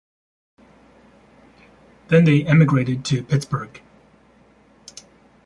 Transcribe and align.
Then 2.07 2.23
they 2.23 2.43
emigrated 2.45 3.05
to 3.05 3.21
Pittsburgh. 3.21 3.83